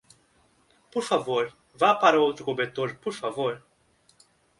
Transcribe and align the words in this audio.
Por 0.93 1.03
favor, 1.09 1.45
vá 1.81 1.91
para 2.01 2.23
outro 2.27 2.47
cobertor, 2.49 2.89
por 3.03 3.13
favor? 3.21 3.53